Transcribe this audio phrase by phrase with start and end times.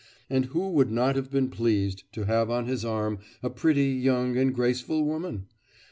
[0.31, 4.35] And who would not have been pleased to have on his arm a pretty, young
[4.35, 5.45] and graceful woman?